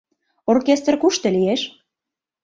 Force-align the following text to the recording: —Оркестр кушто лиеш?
—Оркестр 0.51 0.93
кушто 1.01 1.27
лиеш? 1.35 1.61